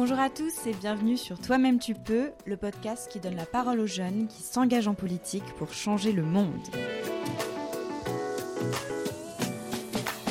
Bonjour 0.00 0.20
à 0.20 0.30
tous 0.30 0.68
et 0.68 0.74
bienvenue 0.74 1.16
sur 1.16 1.40
Toi-même 1.40 1.80
tu 1.80 1.94
peux, 1.94 2.30
le 2.46 2.56
podcast 2.56 3.10
qui 3.10 3.18
donne 3.18 3.34
la 3.34 3.46
parole 3.46 3.80
aux 3.80 3.88
jeunes 3.88 4.28
qui 4.28 4.44
s'engagent 4.44 4.86
en 4.86 4.94
politique 4.94 5.42
pour 5.58 5.72
changer 5.72 6.12
le 6.12 6.22
monde. 6.22 6.52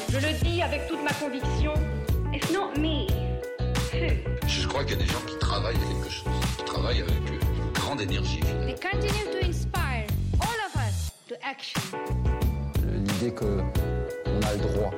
Je 0.09 0.19
le 0.19 0.41
dis 0.41 0.61
avec 0.61 0.87
toute 0.87 1.03
ma 1.03 1.11
conviction, 1.11 1.73
it's 2.33 2.49
not 2.53 2.79
me. 2.79 3.07
Je 4.47 4.67
crois 4.69 4.85
qu'il 4.85 4.97
y 4.97 5.01
a 5.01 5.03
des 5.03 5.11
gens 5.11 5.19
qui 5.27 5.37
travaillent 5.37 5.75
à 5.75 5.79
quelque 5.79 6.13
chose, 6.13 6.31
qui 6.57 6.63
travaillent 6.63 7.01
avec 7.01 7.29
une 7.29 7.73
grande 7.73 7.99
énergie. 7.99 8.39
They 8.39 8.75
continue 8.75 9.41
to 9.41 9.47
inspire 9.49 10.07
all 10.39 10.59
of 10.65 10.75
us 10.77 11.11
to 11.27 11.35
action. 11.43 11.81
L'idée 12.85 13.33
que 13.33 13.59
on 14.27 14.41
a 14.47 14.53
le 14.53 14.59
droit. 14.59 14.91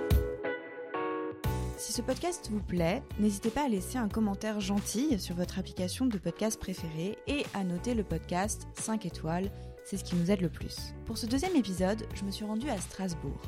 Si 1.79 1.93
ce 1.93 2.01
podcast 2.01 2.49
vous 2.51 2.61
plaît, 2.61 3.01
n'hésitez 3.19 3.49
pas 3.49 3.63
à 3.63 3.69
laisser 3.69 3.97
un 3.97 4.09
commentaire 4.09 4.59
gentil 4.59 5.17
sur 5.17 5.33
votre 5.35 5.59
application 5.59 6.05
de 6.05 6.17
podcast 6.17 6.59
préférée 6.59 7.17
et 7.25 7.45
à 7.53 7.63
noter 7.63 7.93
le 7.93 8.03
podcast 8.03 8.67
5 8.73 9.05
étoiles, 9.05 9.49
c'est 9.85 9.95
ce 9.95 10.03
qui 10.03 10.17
nous 10.17 10.29
aide 10.29 10.41
le 10.41 10.49
plus. 10.49 10.93
Pour 11.05 11.17
ce 11.17 11.25
deuxième 11.25 11.55
épisode, 11.55 12.05
je 12.15 12.25
me 12.25 12.31
suis 12.31 12.43
rendue 12.43 12.69
à 12.69 12.77
Strasbourg, 12.77 13.39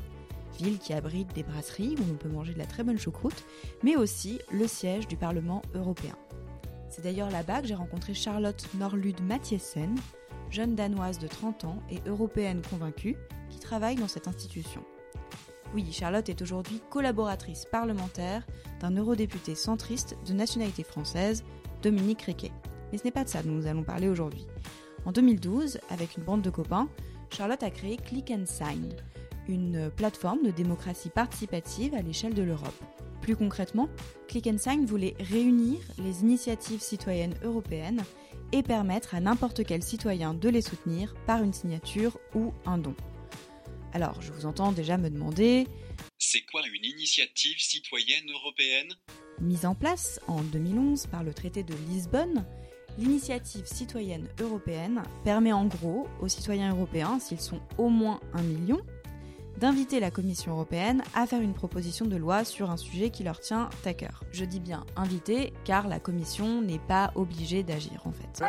ville 0.58 0.78
qui 0.78 0.94
abrite 0.94 1.34
des 1.34 1.42
brasseries 1.42 1.94
où 1.98 2.10
on 2.10 2.16
peut 2.16 2.30
manger 2.30 2.54
de 2.54 2.58
la 2.58 2.64
très 2.64 2.82
bonne 2.82 2.98
choucroute, 2.98 3.44
mais 3.82 3.96
aussi 3.96 4.40
le 4.50 4.66
siège 4.66 5.06
du 5.06 5.18
Parlement 5.18 5.60
européen. 5.74 6.16
C'est 6.88 7.04
d'ailleurs 7.04 7.30
là-bas 7.30 7.60
que 7.60 7.68
j'ai 7.68 7.74
rencontré 7.74 8.14
Charlotte 8.14 8.66
Norlud 8.78 9.20
Mathiesen, 9.20 9.94
jeune 10.48 10.74
danoise 10.74 11.18
de 11.18 11.26
30 11.26 11.66
ans 11.66 11.82
et 11.90 12.00
européenne 12.06 12.62
convaincue, 12.70 13.18
qui 13.50 13.58
travaille 13.58 13.96
dans 13.96 14.08
cette 14.08 14.26
institution. 14.26 14.82
Oui, 15.74 15.90
Charlotte 15.90 16.28
est 16.28 16.42
aujourd'hui 16.42 16.82
collaboratrice 16.90 17.64
parlementaire 17.64 18.46
d'un 18.80 18.90
eurodéputé 18.90 19.54
centriste 19.54 20.18
de 20.26 20.34
nationalité 20.34 20.82
française, 20.82 21.44
Dominique 21.82 22.22
Riquet. 22.22 22.52
Mais 22.90 22.98
ce 22.98 23.04
n'est 23.04 23.10
pas 23.10 23.24
de 23.24 23.30
ça 23.30 23.42
dont 23.42 23.52
nous 23.52 23.66
allons 23.66 23.82
parler 23.82 24.08
aujourd'hui. 24.08 24.46
En 25.06 25.12
2012, 25.12 25.78
avec 25.88 26.18
une 26.18 26.24
bande 26.24 26.42
de 26.42 26.50
copains, 26.50 26.88
Charlotte 27.30 27.62
a 27.62 27.70
créé 27.70 27.96
Click 27.96 28.30
and 28.30 28.44
Sign, 28.44 28.94
une 29.48 29.90
plateforme 29.96 30.42
de 30.42 30.50
démocratie 30.50 31.08
participative 31.08 31.94
à 31.94 32.02
l'échelle 32.02 32.34
de 32.34 32.42
l'Europe. 32.42 32.84
Plus 33.22 33.34
concrètement, 33.34 33.88
Click 34.28 34.46
and 34.48 34.58
Sign 34.58 34.84
voulait 34.84 35.14
réunir 35.20 35.78
les 35.98 36.20
initiatives 36.20 36.82
citoyennes 36.82 37.34
européennes 37.42 38.02
et 38.52 38.62
permettre 38.62 39.14
à 39.14 39.20
n'importe 39.20 39.64
quel 39.64 39.82
citoyen 39.82 40.34
de 40.34 40.50
les 40.50 40.60
soutenir 40.60 41.14
par 41.26 41.42
une 41.42 41.54
signature 41.54 42.18
ou 42.34 42.52
un 42.66 42.76
don. 42.76 42.94
Alors, 43.94 44.22
je 44.22 44.32
vous 44.32 44.46
entends 44.46 44.72
déjà 44.72 44.96
me 44.96 45.10
demander 45.10 45.66
C'est 46.18 46.40
quoi 46.50 46.62
une 46.66 46.84
initiative 46.84 47.58
citoyenne 47.58 48.30
européenne? 48.30 48.94
Mise 49.40 49.66
en 49.66 49.74
place 49.74 50.18
en 50.28 50.42
2011 50.42 51.06
par 51.08 51.22
le 51.22 51.34
traité 51.34 51.62
de 51.62 51.74
Lisbonne, 51.88 52.46
l'initiative 52.98 53.66
citoyenne 53.66 54.28
européenne 54.40 55.02
permet 55.24 55.52
en 55.52 55.66
gros 55.66 56.08
aux 56.20 56.28
citoyens 56.28 56.74
européens, 56.74 57.18
s'ils 57.18 57.40
sont 57.40 57.60
au 57.76 57.90
moins 57.90 58.20
un 58.32 58.42
million, 58.42 58.80
d'inviter 59.58 60.00
la 60.00 60.10
Commission 60.10 60.52
européenne 60.52 61.02
à 61.14 61.26
faire 61.26 61.40
une 61.40 61.54
proposition 61.54 62.06
de 62.06 62.16
loi 62.16 62.44
sur 62.44 62.70
un 62.70 62.76
sujet 62.76 63.10
qui 63.10 63.24
leur 63.24 63.40
tient 63.40 63.70
à 63.84 63.94
cœur. 63.94 64.24
Je 64.32 64.44
dis 64.44 64.60
bien 64.60 64.84
inviter 64.96 65.52
car 65.64 65.88
la 65.88 66.00
Commission 66.00 66.62
n'est 66.62 66.78
pas 66.78 67.12
obligée 67.14 67.62
d'agir 67.62 68.02
en 68.04 68.12
fait. 68.12 68.42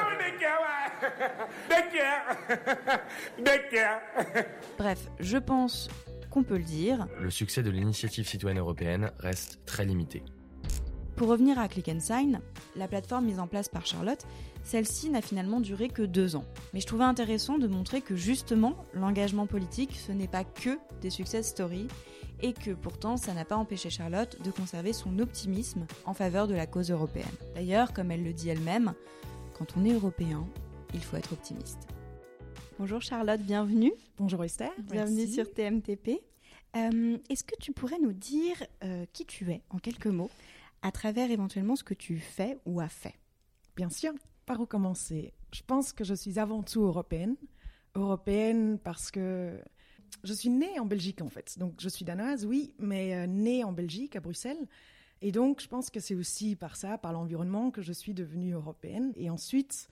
Bref, 4.78 5.10
je 5.20 5.38
pense 5.38 5.90
qu'on 6.30 6.44
peut 6.44 6.58
le 6.58 6.64
dire. 6.64 7.08
Le 7.20 7.30
succès 7.30 7.62
de 7.64 7.70
l'initiative 7.70 8.28
citoyenne 8.28 8.60
européenne 8.60 9.12
reste 9.20 9.60
très 9.66 9.86
limité. 9.86 10.24
Pour 11.24 11.32
revenir 11.32 11.58
à 11.58 11.70
Click 11.70 11.88
and 11.88 12.02
Sign, 12.02 12.42
la 12.76 12.90
plateforme 12.90 13.24
mise 13.24 13.40
en 13.40 13.48
place 13.48 13.70
par 13.70 13.86
Charlotte, 13.86 14.28
celle-ci 14.66 15.10
n'a 15.10 15.22
finalement 15.22 15.62
duré 15.62 15.88
que 15.88 16.02
deux 16.02 16.36
ans. 16.36 16.44
Mais 16.74 16.82
je 16.82 16.86
trouvais 16.86 17.06
intéressant 17.06 17.58
de 17.58 17.66
montrer 17.66 18.02
que 18.02 18.18
justement, 18.18 18.76
l'engagement 18.94 19.48
politique, 19.48 19.96
ce 19.96 20.12
n'est 20.12 20.28
pas 20.28 20.44
que 20.44 20.78
des 21.00 21.10
success 21.10 21.48
stories, 21.48 21.88
et 22.42 22.52
que 22.52 22.72
pourtant, 22.72 23.16
ça 23.16 23.34
n'a 23.34 23.46
pas 23.46 23.56
empêché 23.56 23.90
Charlotte 23.90 24.38
de 24.44 24.52
conserver 24.52 24.92
son 24.92 25.18
optimisme 25.20 25.86
en 26.04 26.14
faveur 26.14 26.46
de 26.46 26.56
la 26.56 26.68
cause 26.68 26.92
européenne. 26.92 27.24
D'ailleurs, 27.56 27.94
comme 27.94 28.12
elle 28.12 28.26
le 28.26 28.34
dit 28.34 28.50
elle-même, 28.50 28.94
quand 29.58 29.78
on 29.78 29.86
est 29.86 29.94
européen, 29.94 30.46
il 30.94 31.00
faut 31.00 31.16
être 31.16 31.32
optimiste. 31.32 31.88
Bonjour 32.80 33.02
Charlotte, 33.02 33.40
bienvenue. 33.40 33.94
Bonjour 34.18 34.44
Esther. 34.44 34.72
Bienvenue 34.78 35.20
merci. 35.20 35.36
sur 35.36 35.50
TMTP. 35.54 36.20
Euh, 36.76 37.18
Est-ce 37.30 37.46
que 37.46 37.56
tu 37.62 37.72
pourrais 37.72 38.00
nous 38.00 38.12
dire 38.12 38.62
euh, 38.84 39.06
qui 39.14 39.26
tu 39.26 39.52
es 39.52 39.62
en 39.70 39.78
quelques 39.78 40.08
mots? 40.08 40.30
À 40.84 40.92
travers 40.92 41.32
éventuellement 41.32 41.76
ce 41.76 41.84
que 41.84 41.96
tu 41.96 42.20
fais 42.20 42.60
ou 42.66 42.80
as 42.80 42.90
fait 42.90 43.16
Bien 43.76 43.90
sûr, 43.90 44.14
par 44.46 44.60
où 44.60 44.68
commencer? 44.68 45.34
Je 45.52 45.62
pense 45.66 45.94
que 45.94 46.04
je 46.04 46.14
suis 46.14 46.38
avant 46.38 46.62
tout 46.62 46.84
européenne. 46.84 47.36
Européenne 47.96 48.78
parce 48.78 49.10
que 49.10 49.60
je 50.24 50.34
suis 50.34 50.50
née 50.50 50.80
en 50.80 50.86
Belgique 50.86 51.22
en 51.22 51.30
fait. 51.30 51.58
Donc 51.58 51.76
je 51.80 51.90
suis 51.90 52.06
danoise, 52.06 52.46
oui, 52.46 52.76
mais 52.78 53.16
euh, 53.16 53.26
née 53.26 53.64
en 53.64 53.72
Belgique, 53.72 54.16
à 54.16 54.20
Bruxelles. 54.20 54.68
Et 55.22 55.32
donc 55.32 55.62
je 55.62 55.68
pense 55.68 55.90
que 55.90 56.00
c'est 56.00 56.16
aussi 56.16 56.56
par 56.56 56.76
ça, 56.76 56.98
par 56.98 57.14
l'environnement, 57.14 57.72
que 57.72 57.82
je 57.82 57.94
suis 57.94 58.14
devenue 58.14 58.54
européenne. 58.54 59.14
Et 59.16 59.30
ensuite, 59.30 59.88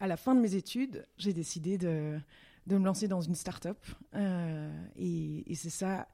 à 0.00 0.06
la 0.06 0.16
fin 0.16 0.34
de 0.34 0.40
mes 0.40 0.54
études, 0.54 1.04
j'ai 1.18 1.32
décidé 1.32 1.76
de, 1.76 2.18
de 2.66 2.78
me 2.78 2.84
lancer 2.84 3.08
dans 3.08 3.20
une 3.20 3.34
start-up. 3.34 3.78
Euh, 4.14 4.70
et, 4.96 5.54
c'est 5.54 5.70
ça 5.70 6.08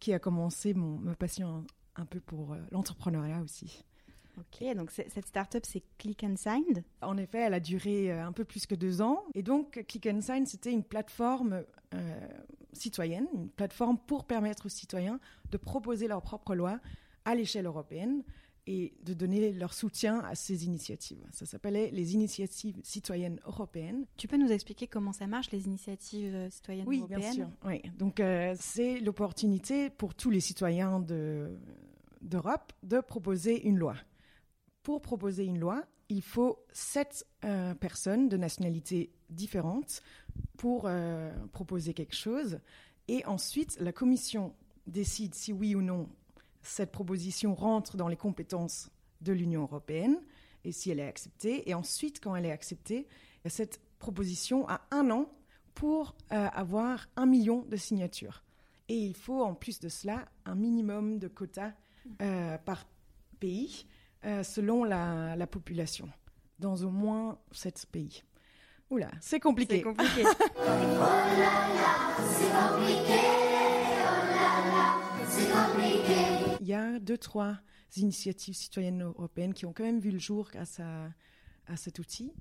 qui 0.00 0.12
a 0.12 0.18
commencé 0.18 0.74
mon, 0.74 0.98
ma 0.98 1.14
passion 1.14 1.66
un, 1.98 2.06
peu 2.06 2.20
pour 2.20 2.52
euh, 2.54 2.58
l'entrepreneuriat 2.70 3.40
aussi. 3.42 3.84
Ok, 4.38 4.64
donc 4.76 4.90
c'est- 4.92 5.08
cette 5.10 5.26
start-up 5.26 5.64
c'est 5.66 5.82
Click 5.98 6.22
and 6.24 6.36
Signed? 6.36 6.84
En 7.02 7.16
effet, 7.18 7.38
elle 7.40 7.54
a 7.54 7.60
duré 7.60 8.12
euh, 8.12 8.24
un 8.24 8.32
peu 8.32 8.44
plus 8.44 8.66
que 8.66 8.74
deux 8.76 9.02
ans. 9.02 9.24
Et 9.34 9.42
donc, 9.42 9.84
Click 9.88 10.06
and 10.06 10.20
Sign, 10.20 10.46
c'était 10.46 10.70
une 10.72 10.84
plateforme 10.84 11.64
euh, 11.94 12.28
citoyenne, 12.72 13.26
une 13.34 13.48
plateforme 13.48 13.98
pour 13.98 14.24
permettre 14.24 14.66
aux 14.66 14.70
citoyens 14.70 15.18
de 15.50 15.56
proposer 15.56 16.06
leurs 16.06 16.22
propres 16.22 16.54
lois 16.54 16.78
à 17.24 17.34
l'échelle 17.34 17.66
européenne 17.66 18.22
et 18.68 18.92
de 19.02 19.14
donner 19.14 19.50
leur 19.52 19.72
soutien 19.72 20.20
à 20.20 20.34
ces 20.34 20.66
initiatives. 20.66 21.24
Ça 21.32 21.46
s'appelait 21.46 21.90
les 21.90 22.12
initiatives 22.14 22.76
citoyennes 22.84 23.40
européennes. 23.46 24.04
Tu 24.18 24.28
peux 24.28 24.36
nous 24.36 24.52
expliquer 24.52 24.86
comment 24.86 25.12
ça 25.12 25.26
marche 25.26 25.50
les 25.50 25.64
initiatives 25.66 26.48
citoyennes 26.50 26.86
Oui, 26.86 26.98
européennes? 26.98 27.20
bien 27.20 27.32
sûr. 27.32 27.48
Oui. 27.64 27.80
Donc, 27.98 28.20
euh, 28.20 28.54
c'est 28.60 29.00
l'opportunité 29.00 29.88
pour 29.90 30.14
tous 30.14 30.28
les 30.30 30.40
citoyens 30.40 31.00
de- 31.00 31.58
d'Europe 32.20 32.72
de 32.82 33.00
proposer 33.00 33.66
une 33.66 33.78
loi. 33.78 33.94
Pour 34.82 35.02
proposer 35.02 35.44
une 35.44 35.58
loi, 35.58 35.84
il 36.08 36.22
faut 36.22 36.64
sept 36.72 37.26
euh, 37.44 37.74
personnes 37.74 38.28
de 38.28 38.36
nationalités 38.36 39.12
différentes 39.28 40.02
pour 40.56 40.84
euh, 40.86 41.30
proposer 41.52 41.92
quelque 41.94 42.14
chose. 42.14 42.60
Et 43.08 43.24
ensuite, 43.26 43.78
la 43.80 43.92
Commission 43.92 44.54
décide 44.86 45.34
si 45.34 45.52
oui 45.52 45.74
ou 45.74 45.82
non 45.82 46.08
cette 46.62 46.92
proposition 46.92 47.54
rentre 47.54 47.96
dans 47.96 48.08
les 48.08 48.16
compétences 48.16 48.90
de 49.20 49.32
l'Union 49.32 49.62
européenne 49.62 50.20
et 50.64 50.72
si 50.72 50.90
elle 50.90 51.00
est 51.00 51.08
acceptée. 51.08 51.68
Et 51.68 51.74
ensuite, 51.74 52.20
quand 52.20 52.36
elle 52.36 52.46
est 52.46 52.52
acceptée, 52.52 53.06
cette 53.46 53.80
proposition 53.98 54.68
a 54.68 54.82
un 54.90 55.10
an 55.10 55.30
pour 55.74 56.14
euh, 56.32 56.48
avoir 56.52 57.08
un 57.16 57.26
million 57.26 57.62
de 57.62 57.76
signatures. 57.76 58.42
Et 58.88 58.96
il 58.96 59.14
faut 59.14 59.42
en 59.42 59.54
plus 59.54 59.80
de 59.80 59.88
cela 59.88 60.28
un 60.44 60.54
minimum 60.54 61.18
de 61.18 61.28
quotas 61.28 61.72
par 62.64 62.86
pays 63.38 63.86
euh, 64.24 64.42
selon 64.42 64.82
la, 64.82 65.36
la 65.36 65.46
population, 65.46 66.08
dans 66.58 66.82
au 66.82 66.90
moins 66.90 67.38
sept 67.52 67.86
pays. 67.92 68.24
Oula, 68.90 69.10
c'est 69.20 69.38
compliqué. 69.38 69.76
C'est 69.76 69.82
compliqué. 69.82 70.22
Il 76.60 76.66
y 76.66 76.74
a 76.74 76.98
deux, 76.98 77.16
trois 77.16 77.58
initiatives 77.96 78.54
citoyennes 78.54 79.02
européennes 79.02 79.54
qui 79.54 79.66
ont 79.66 79.72
quand 79.72 79.84
même 79.84 80.00
vu 80.00 80.10
le 80.10 80.18
jour 80.18 80.50
grâce 80.52 80.80
à, 80.80 81.08
à 81.66 81.76
cet 81.76 82.00
outil, 82.00 82.32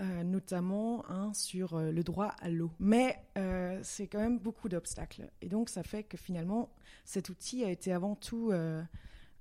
euh, 0.00 0.24
notamment 0.24 1.08
un 1.10 1.32
sur 1.34 1.74
euh, 1.74 1.90
le 1.90 2.02
droit 2.02 2.34
à 2.40 2.48
l'eau. 2.48 2.70
Mais 2.78 3.16
euh, 3.38 3.78
c'est 3.82 4.06
quand 4.06 4.20
même 4.20 4.38
beaucoup 4.38 4.68
d'obstacles. 4.68 5.30
Et 5.40 5.48
donc 5.48 5.68
ça 5.68 5.82
fait 5.82 6.02
que 6.02 6.16
finalement, 6.16 6.70
cet 7.04 7.28
outil 7.28 7.64
a 7.64 7.70
été 7.70 7.92
avant 7.92 8.14
tout 8.14 8.50
euh, 8.50 8.82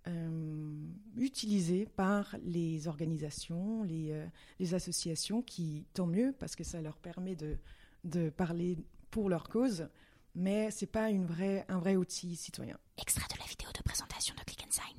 euh, 0.07 0.85
utilisé 1.15 1.85
par 1.85 2.35
les 2.43 2.87
organisations, 2.87 3.83
les, 3.83 4.11
euh, 4.11 4.25
les 4.59 4.73
associations 4.73 5.41
qui, 5.41 5.85
tant 5.93 6.07
mieux, 6.07 6.33
parce 6.39 6.55
que 6.55 6.63
ça 6.63 6.81
leur 6.81 6.97
permet 6.97 7.35
de, 7.35 7.57
de 8.03 8.29
parler 8.29 8.77
pour 9.09 9.29
leur 9.29 9.47
cause, 9.47 9.87
mais 10.35 10.71
c'est 10.71 10.85
pas 10.85 11.09
une 11.09 11.25
vraie, 11.25 11.65
un 11.67 11.79
vrai 11.79 11.95
outil 11.95 12.35
citoyen. 12.35 12.77
Extrait 12.97 13.27
de 13.33 13.39
la 13.39 13.45
vidéo 13.45 13.69
de 13.77 13.83
présentation 13.83 14.33
de 14.35 14.43
Click 14.43 14.65
and 14.67 14.71
Sign. 14.71 14.97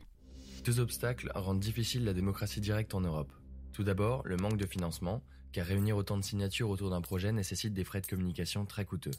Deux 0.64 0.78
obstacles 0.81 1.32
rendent 1.34 1.60
difficile 1.60 2.04
la 2.04 2.12
démocratie 2.12 2.60
directe 2.60 2.94
en 2.94 3.00
Europe. 3.00 3.32
Tout 3.72 3.82
d'abord, 3.82 4.22
le 4.26 4.37
manque 4.37 4.58
de 4.58 4.66
financement, 4.66 5.22
car 5.52 5.66
réunir 5.66 5.96
autant 5.96 6.16
de 6.16 6.25
signatures 6.25 6.70
autour 6.70 6.90
d'un 6.90 7.00
projet 7.00 7.32
nécessite 7.32 7.75
des 7.75 7.84
frais 7.84 8.00
de 8.00 8.06
communication 8.06 8.66
très 8.66 8.84
coûteux. 8.84 9.12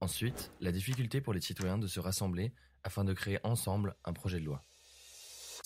Ensuite, 0.00 0.52
la 0.60 0.72
difficulté 0.72 1.20
pour 1.20 1.34
les 1.34 1.40
citoyens 1.40 1.78
de 1.78 1.86
se 1.86 2.00
rassembler 2.00 2.52
afin 2.84 3.04
de 3.04 3.12
créer 3.12 3.38
ensemble 3.42 3.96
un 4.04 4.12
projet 4.12 4.40
de 4.40 4.46
loi. 4.46 4.64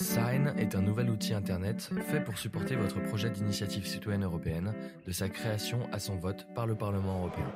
Sign 0.01 0.53
est 0.59 0.75
un 0.75 0.83
nouvel 0.83 1.09
outil 1.09 1.35
internet 1.35 1.91
fait 2.09 2.25
pour 2.25 2.37
supporter 2.37 2.75
votre 2.75 3.01
projet 3.01 3.31
d'initiative 3.31 3.87
citoyenne 3.87 4.25
européenne 4.25 4.75
de 5.07 5.13
sa 5.13 5.29
création 5.29 5.89
à 5.93 6.01
son 6.01 6.17
vote 6.17 6.49
par 6.55 6.67
le 6.67 6.75
Parlement 6.75 7.21
européen. 7.21 7.53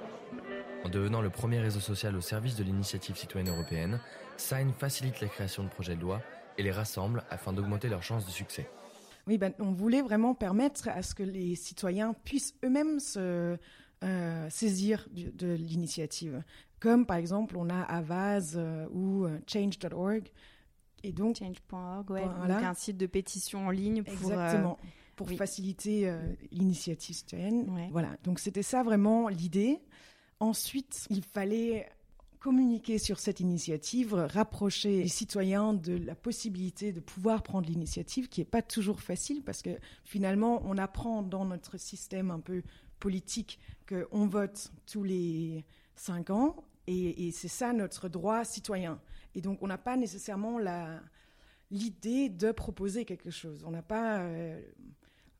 En 0.84 0.88
devenant 0.88 1.20
le 1.20 1.30
premier 1.30 1.58
réseau 1.58 1.80
social 1.80 2.14
au 2.14 2.20
service 2.20 2.54
de 2.54 2.62
l'initiative 2.62 3.16
citoyenne 3.16 3.52
européenne, 3.52 4.00
Sign 4.36 4.72
facilite 4.72 5.20
la 5.20 5.26
création 5.26 5.64
de 5.64 5.68
projets 5.68 5.96
de 5.96 6.00
loi 6.00 6.22
et 6.58 6.62
les 6.62 6.70
rassemble 6.70 7.24
afin 7.28 7.52
d'augmenter 7.52 7.88
leurs 7.88 8.04
chances 8.04 8.24
de 8.24 8.30
succès. 8.30 8.70
Oui, 9.28 9.36
ben, 9.36 9.52
on 9.58 9.72
voulait 9.72 10.00
vraiment 10.00 10.34
permettre 10.34 10.88
à 10.88 11.02
ce 11.02 11.14
que 11.14 11.22
les 11.22 11.54
citoyens 11.54 12.14
puissent 12.24 12.54
eux-mêmes 12.64 12.98
se 12.98 13.58
euh, 14.02 14.50
saisir 14.50 15.06
de 15.12 15.52
l'initiative. 15.52 16.42
Comme 16.80 17.04
par 17.04 17.16
exemple, 17.18 17.56
on 17.58 17.68
a 17.68 17.80
Avaz 17.80 18.54
euh, 18.56 18.86
ou 18.90 19.26
euh, 19.26 19.38
Change.org. 19.46 20.30
Et 21.02 21.12
donc, 21.12 21.36
Change.org, 21.36 22.10
ouais, 22.10 22.24
Voilà. 22.38 22.54
donc 22.54 22.64
un 22.64 22.74
site 22.74 22.96
de 22.96 23.06
pétition 23.06 23.66
en 23.66 23.70
ligne 23.70 24.02
pour. 24.02 24.14
Exactement. 24.14 24.78
Pour 25.14 25.26
oui. 25.26 25.36
faciliter 25.36 26.14
l'initiative 26.52 27.16
citoyenne. 27.16 27.68
Ouais. 27.70 27.88
Voilà. 27.90 28.10
Donc 28.22 28.38
c'était 28.38 28.62
ça 28.62 28.84
vraiment 28.84 29.26
l'idée. 29.26 29.80
Ensuite, 30.38 31.08
il 31.10 31.24
fallait 31.24 31.88
communiquer 32.40 32.98
sur 32.98 33.18
cette 33.18 33.40
initiative, 33.40 34.14
rapprocher 34.14 35.02
les 35.02 35.08
citoyens 35.08 35.74
de 35.74 35.96
la 35.96 36.14
possibilité 36.14 36.92
de 36.92 37.00
pouvoir 37.00 37.42
prendre 37.42 37.68
l'initiative, 37.68 38.28
qui 38.28 38.40
n'est 38.40 38.46
pas 38.46 38.62
toujours 38.62 39.00
facile 39.00 39.42
parce 39.42 39.62
que 39.62 39.70
finalement, 40.04 40.62
on 40.64 40.78
apprend 40.78 41.22
dans 41.22 41.44
notre 41.44 41.78
système 41.78 42.30
un 42.30 42.40
peu 42.40 42.62
politique 43.00 43.58
qu'on 43.88 44.26
vote 44.26 44.72
tous 44.86 45.02
les 45.02 45.64
cinq 45.94 46.30
ans 46.30 46.64
et, 46.86 47.30
c'est 47.32 47.48
ça 47.48 47.72
notre 47.72 48.08
droit 48.08 48.44
citoyen. 48.44 49.00
Et 49.34 49.42
donc, 49.42 49.58
on 49.62 49.66
n'a 49.66 49.78
pas 49.78 49.96
nécessairement 49.96 50.58
l'idée 51.70 52.30
de 52.30 52.50
proposer 52.50 53.04
quelque 53.04 53.30
chose. 53.30 53.62
On 53.66 53.70
n'a 53.70 53.82
pas 53.82 54.20
euh, 54.20 54.60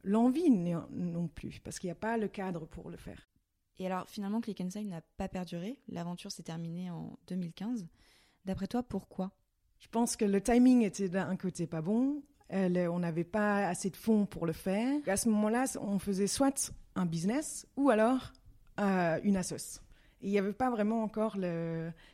l'envie 0.05 0.51
non 0.51 1.29
plus, 1.29 1.59
parce 1.61 1.79
qu'il 1.79 1.89
n'y 1.89 1.93
a 1.93 1.97
pas 1.97 2.19
le 2.19 2.29
cadre 2.29 2.67
pour 2.67 2.91
le 2.91 2.99
faire. 2.99 3.29
Et 3.79 3.87
alors, 3.87 4.09
finalement, 4.09 4.41
Click 4.41 4.61
and 4.61 4.71
Sign 4.71 4.89
n'a 4.89 5.03
pas 5.17 5.29
perduré. 5.29 5.79
L'aventure 5.89 6.33
s'est 6.33 6.43
terminée 6.43 6.91
en 6.91 7.19
2015. 7.29 7.87
D'après 8.45 8.67
toi, 8.67 8.83
pourquoi? 8.83 9.33
Je 9.79 9.89
pense 9.89 10.17
que 10.17 10.25
le 10.25 10.41
timing 10.41 10.83
était 10.83 11.09
d'un 11.09 11.37
côté 11.37 11.67
pas 11.67 11.83
bon. 11.83 12.23
on 12.51 12.99
n'avait 12.99 13.25
pas 13.25 13.69
assez 13.69 13.91
de 13.91 13.97
fonds 13.97 14.27
pour 14.27 14.47
le 14.47 14.53
faire. 14.53 14.99
À 15.07 15.17
ce 15.17 15.29
moment-là, 15.29 15.65
on 15.81 15.99
faisait 15.99 16.27
soit 16.27 16.73
un 16.97 17.07
business 17.07 17.67
ou 17.77 17.91
alors 17.91 18.33
euh, 18.81 19.21
une 19.23 19.37
assoce. 19.37 19.81
Et 20.21 20.29
il 20.29 20.31
n'y 20.31 20.39
avait 20.39 20.53
pas 20.53 20.71
vraiment 20.71 21.03
encore 21.03 21.37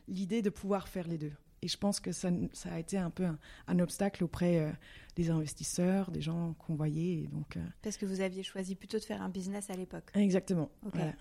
l'idée 0.07 0.41
de 0.41 0.49
pouvoir 0.49 0.87
faire 0.87 1.07
les 1.07 1.17
deux. 1.17 1.33
Et 1.61 1.67
je 1.67 1.77
pense 1.77 1.99
que 1.99 2.11
ça, 2.11 2.29
ça 2.53 2.73
a 2.73 2.79
été 2.79 2.97
un 2.97 3.09
peu 3.09 3.25
un, 3.25 3.39
un 3.67 3.79
obstacle 3.79 4.23
auprès 4.23 4.59
euh, 4.59 4.71
des 5.15 5.31
investisseurs, 5.31 6.11
des 6.11 6.21
gens 6.21 6.53
qu'on 6.59 6.75
voyait. 6.75 7.23
Et 7.23 7.27
donc, 7.27 7.57
euh, 7.57 7.61
Parce 7.81 7.97
que 7.97 8.05
vous 8.05 8.21
aviez 8.21 8.43
choisi 8.43 8.75
plutôt 8.75 8.99
de 8.99 9.03
faire 9.03 9.23
un 9.23 9.29
business 9.29 9.71
à 9.71 9.73
l'époque. 9.73 10.11
Exactement. 10.13 10.69
Voilà. 10.83 11.13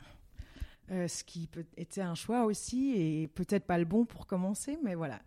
Euh, 0.90 1.08
ce 1.08 1.24
qui 1.24 1.46
peut, 1.46 1.64
était 1.78 2.02
un 2.02 2.14
choix 2.14 2.44
aussi 2.44 2.92
et 2.94 3.28
peut-être 3.28 3.64
pas 3.64 3.78
le 3.78 3.86
bon 3.86 4.04
pour 4.04 4.26
commencer, 4.26 4.78
mais 4.82 4.94
voilà. 4.94 5.22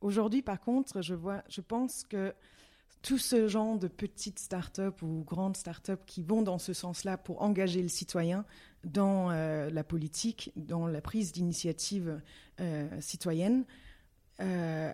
Aujourd'hui, 0.00 0.40
par 0.40 0.60
contre, 0.60 1.02
je 1.02 1.14
vois, 1.14 1.42
je 1.48 1.60
pense 1.60 2.04
que 2.04 2.32
tout 3.02 3.18
ce 3.18 3.48
genre 3.48 3.78
de 3.78 3.88
petites 3.88 4.38
startups 4.38 5.02
ou 5.02 5.24
grandes 5.24 5.56
startups 5.56 6.04
qui 6.06 6.22
vont 6.22 6.42
dans 6.42 6.58
ce 6.58 6.72
sens-là 6.72 7.16
pour 7.16 7.42
engager 7.42 7.82
le 7.82 7.88
citoyen 7.88 8.44
dans 8.84 9.30
euh, 9.30 9.70
la 9.70 9.84
politique, 9.84 10.52
dans 10.56 10.86
la 10.86 11.00
prise 11.00 11.32
d'initiative 11.32 12.20
euh, 12.60 12.88
citoyenne, 13.00 13.64
euh, 14.40 14.92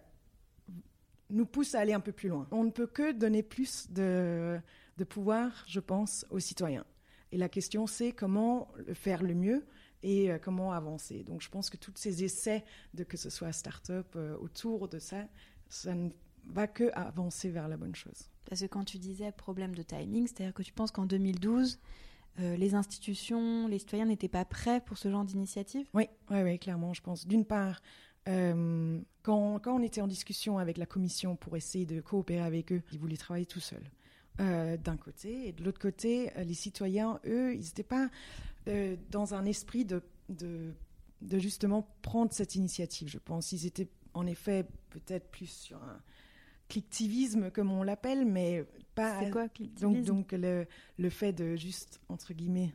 nous 1.31 1.47
poussent 1.47 1.75
à 1.75 1.81
aller 1.81 1.93
un 1.93 2.01
peu 2.01 2.13
plus 2.13 2.29
loin. 2.29 2.47
On 2.53 2.65
ne 2.65 2.71
peut 2.71 2.87
que 2.87 3.13
donner 3.13 3.43
plus 3.43 3.91
de, 3.91 4.59
de 4.97 5.05
pouvoir, 5.05 5.65
je 5.67 5.81
pense, 5.81 6.25
aux 6.31 6.41
citoyens. 6.41 6.85
Et 7.33 7.37
la 7.39 7.49
question, 7.49 7.89
c'est 7.89 8.13
comment 8.13 8.69
le 8.87 8.95
faire 8.95 9.23
le 9.23 9.35
mieux 9.35 9.67
et 10.03 10.31
euh, 10.31 10.39
comment 10.39 10.73
avancer. 10.73 11.23
Donc, 11.25 11.43
je 11.43 11.49
pense 11.49 11.71
que 11.71 11.77
tous 11.77 11.93
ces 11.97 12.25
essais, 12.25 12.65
de 12.95 13.05
que 13.05 13.17
ce 13.17 13.31
soit 13.31 13.53
start-up 13.53 14.07
euh, 14.17 14.37
autour 14.39 14.89
de 14.89 14.99
ça, 14.99 15.27
ça 15.69 15.95
ne 15.95 16.11
va 16.47 16.67
que 16.67 16.91
avancer 16.95 17.51
vers 17.51 17.69
la 17.69 17.77
bonne 17.77 17.95
chose. 17.95 18.31
Parce 18.49 18.61
que 18.61 18.67
quand 18.67 18.85
tu 18.85 18.99
disais 18.99 19.33
problème 19.33 19.75
de 19.75 19.83
timing, 19.83 20.27
c'est-à-dire 20.27 20.55
que 20.55 20.63
tu 20.63 20.73
penses 20.73 20.93
qu'en 20.93 21.07
2012, 21.07 21.79
euh, 22.39 22.57
les 22.57 22.75
institutions, 22.75 23.67
les 23.67 23.79
citoyens 23.79 24.05
n'étaient 24.05 24.29
pas 24.29 24.45
prêts 24.45 24.81
pour 24.81 24.99
ce 24.99 25.11
genre 25.11 25.25
d'initiative? 25.25 25.87
Oui, 25.95 26.09
oui, 26.31 26.43
oui, 26.43 26.59
clairement, 26.59 26.93
je 26.93 27.03
pense. 27.03 27.27
D'une 27.27 27.45
part, 27.45 27.81
euh, 28.29 29.01
quand, 29.23 29.59
quand 29.61 29.75
on 29.77 29.83
était 29.83 30.01
en 30.01 30.07
discussion 30.07 30.59
avec 30.59 30.77
la 30.77 30.87
commission 30.87 31.37
pour 31.37 31.57
essayer 31.57 31.87
de 31.87 32.01
coopérer 32.01 32.43
avec 32.43 32.73
eux, 32.73 32.83
ils 32.93 32.99
voulaient 32.99 33.17
travailler 33.17 33.47
tout 33.47 33.61
seuls. 33.61 33.91
Euh, 34.39 34.77
d'un 34.77 34.99
côté, 34.99 35.49
et 35.49 35.53
de 35.53 35.65
l'autre 35.65 35.79
côté, 35.79 36.31
euh, 36.37 36.45
les 36.45 36.53
citoyens, 36.53 37.21
eux, 37.25 37.55
ils 37.55 37.61
n'étaient 37.65 37.83
pas 37.83 38.11
euh, 38.69 38.95
dans 39.11 39.33
un 39.33 39.47
esprit 39.47 39.87
de, 39.87 40.03
de, 40.29 40.75
de 41.23 41.39
justement 41.39 41.89
prendre 42.03 42.33
cette 42.35 42.55
initiative, 42.55 43.09
je 43.09 43.17
pense. 43.19 43.53
Ils 43.53 43.65
étaient 43.65 43.89
en 44.13 44.27
effet 44.27 44.67
peut-être 44.91 45.31
plus 45.31 45.49
sur 45.49 45.83
un 45.83 46.03
clicktivisme, 46.69 47.51
comme 47.51 47.73
on 47.73 47.83
l'appelle, 47.83 48.27
mais 48.27 48.67
pas. 48.95 49.21
C'est 49.21 49.31
quoi, 49.31 49.45
donc, 49.45 49.55
clicktivisme 49.55 50.05
donc 50.05 50.33
le, 50.33 50.67
le 50.99 51.11
fait 51.11 51.33
de 51.33 51.57
juste, 51.57 52.01
entre 52.11 52.35
guillemets, 52.35 52.75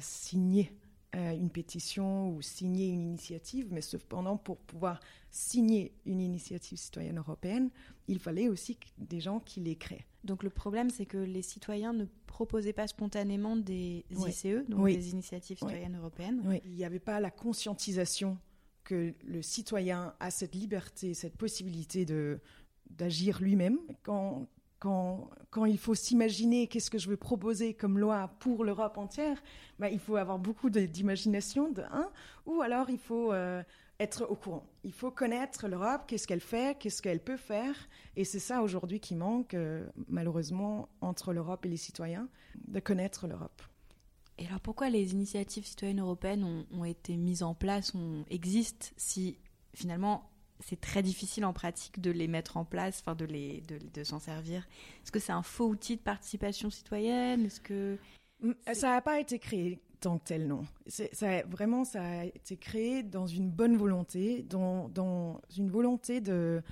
signer 0.00 0.72
euh, 1.16 1.32
une 1.32 1.48
pétition 1.50 2.30
ou 2.30 2.42
signer 2.42 2.88
une 2.88 3.00
initiative, 3.00 3.68
mais 3.70 3.80
cependant, 3.80 4.36
pour 4.36 4.58
pouvoir 4.58 5.00
signer 5.30 5.92
une 6.04 6.20
initiative 6.20 6.78
citoyenne 6.78 7.18
européenne, 7.18 7.70
il 8.08 8.18
fallait 8.18 8.48
aussi 8.48 8.78
des 8.98 9.20
gens 9.20 9.40
qui 9.40 9.60
les 9.60 9.76
créent. 9.76 10.04
Donc 10.24 10.42
le 10.42 10.50
problème, 10.50 10.90
c'est 10.90 11.06
que 11.06 11.16
les 11.18 11.42
citoyens 11.42 11.92
ne 11.94 12.04
proposaient 12.26 12.72
pas 12.74 12.86
spontanément 12.86 13.56
des 13.56 14.04
Oui. 14.16 14.30
ICE, 14.30 14.68
donc 14.68 14.80
Oui. 14.80 14.96
des 14.96 15.10
initiatives 15.12 15.58
Oui. 15.62 15.68
citoyennes 15.68 15.96
européennes. 15.96 16.60
Il 16.64 16.72
n'y 16.72 16.84
avait 16.84 16.98
pas 16.98 17.20
la 17.20 17.30
conscientisation 17.30 18.36
que 18.84 19.14
le 19.24 19.42
citoyen 19.42 20.14
a 20.20 20.30
cette 20.30 20.54
liberté, 20.54 21.14
cette 21.14 21.36
possibilité 21.36 22.04
de 22.04 22.40
d'agir 22.90 23.40
lui-même. 23.42 23.78
Quand, 24.02 24.46
quand, 24.78 25.30
il 25.66 25.78
faut 25.78 25.94
s'imaginer 25.94 26.66
qu'est-ce 26.68 26.90
que 26.90 26.98
je 26.98 27.08
veux 27.08 27.16
proposer 27.16 27.74
comme 27.74 27.98
loi 27.98 28.30
pour 28.38 28.64
l'Europe 28.64 28.98
entière, 28.98 29.42
ben, 29.78 29.88
il 29.88 29.98
faut 29.98 30.16
avoir 30.16 30.38
beaucoup 30.38 30.70
d'imagination, 30.70 31.72
ou 32.46 32.60
alors 32.62 32.90
il 32.90 32.98
faut 32.98 33.32
euh, 33.32 33.62
être 33.98 34.24
au 34.28 34.36
courant. 34.36 34.66
Il 34.84 34.92
faut 34.92 35.10
connaître 35.10 35.66
l'Europe, 35.66 36.02
qu'est-ce 36.06 36.26
qu'elle 36.26 36.40
fait, 36.40 36.78
qu'est-ce 36.78 37.02
qu'elle 37.02 37.20
peut 37.20 37.36
faire, 37.36 37.74
et 38.16 38.24
c'est 38.24 38.38
ça 38.38 38.62
aujourd'hui 38.62 39.00
qui 39.00 39.14
manque, 39.14 39.54
euh, 39.54 39.86
malheureusement, 40.08 40.88
entre 41.00 41.32
l'Europe 41.32 41.66
et 41.66 41.68
les 41.68 41.76
citoyens, 41.76 42.28
de 42.68 42.80
connaître 42.80 43.26
l'Europe. 43.26 43.62
Et 44.38 44.46
alors 44.46 44.60
pourquoi 44.60 44.88
les 44.88 45.12
initiatives 45.12 45.66
citoyennes 45.66 46.00
européennes 46.00 46.44
ont, 46.44 46.66
ont 46.70 46.84
été 46.84 47.16
mises 47.16 47.42
en 47.42 47.54
place, 47.54 47.94
ont, 47.96 48.24
existent, 48.30 48.86
si 48.96 49.38
finalement 49.74 50.30
c'est 50.60 50.80
très 50.80 51.02
difficile 51.02 51.44
en 51.44 51.52
pratique 51.52 52.00
de 52.00 52.10
les 52.10 52.28
mettre 52.28 52.56
en 52.56 52.64
place, 52.64 53.00
enfin 53.00 53.14
de, 53.14 53.24
les, 53.24 53.60
de, 53.62 53.78
de 53.92 54.04
s'en 54.04 54.18
servir 54.18 54.66
Est-ce 55.02 55.12
que 55.12 55.18
c'est 55.20 55.32
un 55.32 55.42
faux 55.42 55.66
outil 55.68 55.96
de 55.96 56.02
participation 56.02 56.70
citoyenne? 56.70 57.46
Est-ce 57.46 57.60
que... 57.60 57.96
Ça 58.72 58.90
n'a 58.90 59.00
pas 59.00 59.18
été 59.20 59.38
créé 59.38 59.80
tant 60.00 60.18
que 60.18 60.24
tel, 60.28 60.46
non. 60.46 60.64
Ça, 60.86 61.42
vraiment, 61.48 61.84
ça 61.84 62.02
a 62.20 62.24
été 62.24 62.56
créé 62.56 63.02
dans 63.02 63.26
une 63.26 63.50
bonne 63.50 63.76
volonté, 63.76 64.44
dans, 64.44 64.88
dans 64.88 65.40
une 65.56 65.70
volonté 65.70 66.20
de, 66.20 66.62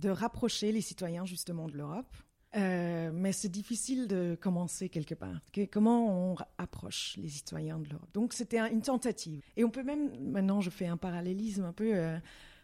de 0.00 0.08
rapprocher 0.08 0.72
les 0.72 0.80
citoyens 0.80 1.24
justement 1.24 1.68
de 1.68 1.76
l'Europe. 1.76 2.12
Euh, 2.56 3.10
mais 3.14 3.32
c'est 3.32 3.48
difficile 3.48 4.08
de 4.08 4.36
commencer 4.38 4.88
quelque 4.90 5.14
part. 5.14 5.40
Que- 5.52 5.64
comment 5.64 6.32
on 6.32 6.36
approche 6.58 7.16
les 7.16 7.28
citoyens 7.28 7.78
de 7.78 7.88
l'Europe? 7.88 8.10
Donc 8.12 8.32
c'était 8.34 8.58
un- 8.58 8.68
une 8.70 8.82
tentative. 8.82 9.40
Et 9.56 9.64
on 9.64 9.70
peut 9.70 9.84
même, 9.84 10.10
maintenant 10.20 10.60
je 10.60 10.68
fais 10.68 10.86
un 10.86 10.96
parallélisme 10.98 11.64
un 11.64 11.72
peu 11.72 11.94
euh, 11.94 12.18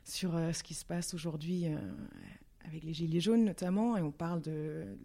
sur 0.09 0.35
euh, 0.37 0.53
ce 0.53 0.63
qui 0.63 0.75
se 0.75 0.85
passe 0.85 1.15
aujourd'hui 1.15 1.67
euh, 1.69 1.79
avec 2.65 2.83
les 2.83 2.93
Gilets 2.95 3.21
jaunes 3.21 3.45
notamment, 3.45 3.97
et 3.97 4.03
on 4.03 4.11
parle 4.11 4.41
de 4.43 4.51
euh, 4.53 4.97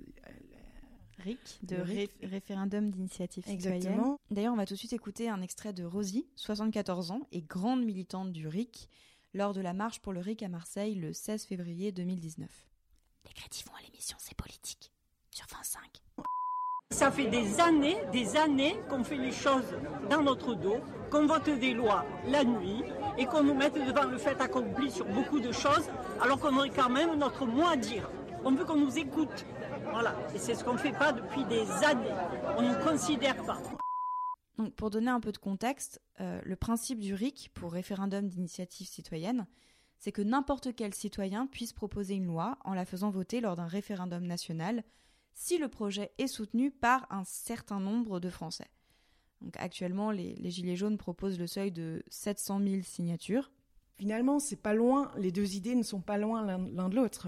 RIC, 1.19 1.59
de 1.63 1.75
Le 1.77 1.81
RIC. 1.83 2.11
ré- 2.21 2.27
référendum 2.27 2.89
d'initiative 2.91 3.45
citoyenne. 3.45 3.75
Exactement. 3.75 4.19
D'ailleurs, 4.31 4.53
on 4.53 4.57
va 4.57 4.65
tout 4.65 4.73
de 4.73 4.79
suite 4.79 4.93
écouter 4.93 5.29
un 5.29 5.41
extrait 5.41 5.73
de 5.73 5.83
Rosie, 5.83 6.25
74 6.35 7.11
ans 7.11 7.27
et 7.31 7.41
grande 7.41 7.83
militante 7.85 8.31
du 8.33 8.47
RIC, 8.47 8.89
lors 9.33 9.53
de 9.53 9.61
la 9.61 9.73
marche 9.73 9.99
pour 9.99 10.13
le 10.13 10.19
RIC 10.19 10.43
à 10.43 10.49
Marseille 10.49 10.95
le 10.95 11.13
16 11.13 11.45
février 11.45 11.91
2019. 11.91 12.49
Les 13.25 13.33
crédits 13.33 13.63
vont 13.65 13.73
à 13.75 13.81
l'émission 13.83 14.17
C'est 14.19 14.35
politique, 14.35 14.91
sur 15.31 15.45
25. 15.47 16.01
Ça 16.93 17.09
fait 17.09 17.25
des 17.25 17.59
années, 17.59 17.97
des 18.11 18.37
années 18.37 18.75
qu'on 18.87 19.03
fait 19.03 19.17
les 19.17 19.31
choses 19.31 19.75
dans 20.11 20.21
notre 20.21 20.53
dos, 20.53 20.77
qu'on 21.09 21.25
vote 21.25 21.49
des 21.49 21.73
lois 21.73 22.05
la 22.27 22.43
nuit 22.43 22.83
et 23.17 23.25
qu'on 23.25 23.43
nous 23.43 23.55
mette 23.55 23.73
devant 23.73 24.03
le 24.03 24.19
fait 24.19 24.39
accompli 24.39 24.91
sur 24.91 25.05
beaucoup 25.05 25.39
de 25.39 25.51
choses, 25.51 25.89
alors 26.21 26.39
qu'on 26.39 26.55
aurait 26.55 26.69
quand 26.69 26.91
même 26.91 27.17
notre 27.17 27.47
mot 27.47 27.65
à 27.65 27.75
dire. 27.75 28.07
On 28.45 28.51
veut 28.51 28.63
qu'on 28.63 28.77
nous 28.77 28.95
écoute. 28.97 29.43
Voilà. 29.91 30.15
Et 30.35 30.37
c'est 30.37 30.53
ce 30.53 30.63
qu'on 30.63 30.73
ne 30.73 30.77
fait 30.77 30.91
pas 30.91 31.11
depuis 31.11 31.43
des 31.45 31.67
années. 31.83 32.13
On 32.57 32.61
ne 32.61 32.69
nous 32.69 32.85
considère 32.85 33.43
pas. 33.43 33.57
Donc, 34.57 34.75
pour 34.75 34.91
donner 34.91 35.09
un 35.09 35.19
peu 35.19 35.31
de 35.31 35.39
contexte, 35.39 35.99
euh, 36.21 36.39
le 36.43 36.55
principe 36.55 36.99
du 36.99 37.15
RIC, 37.15 37.49
pour 37.55 37.73
référendum 37.73 38.27
d'initiative 38.27 38.87
citoyenne, 38.87 39.47
c'est 39.97 40.11
que 40.11 40.21
n'importe 40.21 40.75
quel 40.75 40.93
citoyen 40.93 41.47
puisse 41.47 41.73
proposer 41.73 42.13
une 42.13 42.27
loi 42.27 42.59
en 42.63 42.75
la 42.75 42.85
faisant 42.85 43.09
voter 43.09 43.41
lors 43.41 43.55
d'un 43.55 43.65
référendum 43.65 44.27
national 44.27 44.83
si 45.33 45.57
le 45.57 45.67
projet 45.67 46.11
est 46.17 46.27
soutenu 46.27 46.71
par 46.71 47.07
un 47.09 47.23
certain 47.23 47.79
nombre 47.79 48.19
de 48.19 48.29
Français. 48.29 48.67
Donc 49.41 49.55
actuellement, 49.57 50.11
les, 50.11 50.37
Gilets 50.49 50.75
jaunes 50.75 50.97
proposent 50.97 51.39
le 51.39 51.47
seuil 51.47 51.71
de 51.71 52.03
700 52.09 52.61
000 52.65 52.81
signatures. 52.83 53.51
Finalement, 53.95 54.39
c'est 54.39 54.61
pas 54.61 54.73
loin, 54.73 55.11
les 55.17 55.31
deux 55.31 55.55
idées 55.55 55.75
ne 55.75 55.83
sont 55.83 56.01
pas 56.01 56.17
loin 56.17 56.45
l'un 56.45 56.89
de 56.89 56.95
l'autre. 56.95 57.27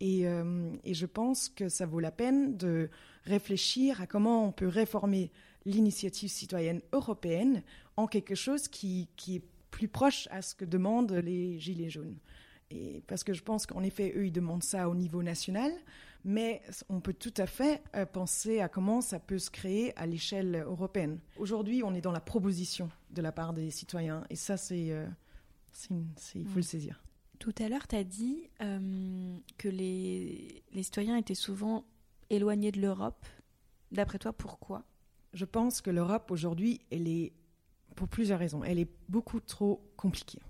Et, 0.00 0.26
euh, 0.26 0.72
et, 0.82 0.94
je 0.94 1.06
pense 1.06 1.48
que 1.48 1.68
ça 1.68 1.86
vaut 1.86 2.00
la 2.00 2.10
peine 2.10 2.56
de 2.56 2.90
réfléchir 3.24 4.00
à 4.00 4.06
comment 4.08 4.48
on 4.48 4.52
peut 4.52 4.66
réformer 4.66 5.30
l'initiative 5.64 6.28
citoyenne 6.28 6.82
européenne 6.92 7.62
en 7.96 8.06
quelque 8.06 8.34
chose 8.34 8.68
qui, 8.68 9.08
est 9.28 9.42
plus 9.70 9.88
proche 9.88 10.28
à 10.30 10.42
ce 10.42 10.54
que 10.54 10.64
demandent 10.64 11.12
les 11.12 11.58
Gilets 11.58 11.90
jaunes. 11.90 12.18
Et 12.72 13.02
parce 13.06 13.22
que 13.22 13.34
je 13.34 13.42
pense 13.42 13.66
qu'en 13.66 13.82
effet, 13.82 14.14
eux, 14.16 14.26
ils 14.26 14.32
demandent 14.32 14.62
ça 14.62 14.88
au 14.88 14.94
niveau 14.94 15.22
national, 15.22 15.70
mais 16.24 16.62
on 16.88 17.00
peut 17.00 17.12
tout 17.12 17.34
à 17.36 17.46
fait 17.46 17.82
euh, 17.94 18.06
penser 18.06 18.60
à 18.60 18.68
comment 18.68 19.00
ça 19.00 19.18
peut 19.20 19.38
se 19.38 19.50
créer 19.50 19.96
à 19.98 20.06
l'échelle 20.06 20.64
européenne. 20.66 21.18
Aujourd'hui, 21.36 21.82
on 21.82 21.94
est 21.94 22.00
dans 22.00 22.12
la 22.12 22.20
proposition 22.20 22.88
de 23.10 23.20
la 23.20 23.32
part 23.32 23.52
des 23.52 23.70
citoyens, 23.70 24.24
et 24.30 24.36
ça, 24.36 24.56
c'est, 24.56 24.90
euh, 24.90 25.06
il 25.90 26.46
faut 26.46 26.56
le 26.56 26.62
saisir. 26.62 27.02
Tout 27.38 27.54
à 27.58 27.68
l'heure, 27.68 27.86
tu 27.88 27.96
as 27.96 28.04
dit 28.04 28.48
euh, 28.62 29.36
que 29.58 29.68
les, 29.68 30.62
les 30.72 30.82
citoyens 30.82 31.16
étaient 31.16 31.34
souvent 31.34 31.84
éloignés 32.30 32.72
de 32.72 32.80
l'Europe. 32.80 33.26
D'après 33.90 34.18
toi, 34.18 34.32
pourquoi? 34.32 34.84
Je 35.34 35.44
pense 35.44 35.80
que 35.80 35.90
l'Europe, 35.90 36.30
aujourd'hui, 36.30 36.80
elle 36.90 37.08
est, 37.08 37.32
pour 37.96 38.08
plusieurs 38.08 38.38
raisons, 38.38 38.62
elle 38.64 38.78
est 38.78 38.88
beaucoup 39.08 39.40
trop 39.40 39.82
compliquée. 39.96 40.40